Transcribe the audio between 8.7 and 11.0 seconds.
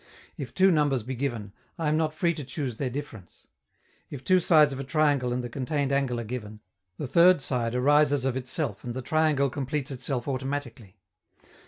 and the triangle completes itself automatically.